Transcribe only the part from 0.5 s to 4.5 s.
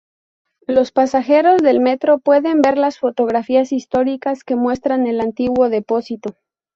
Los pasajeros del metro pueden ver las fotografías históricas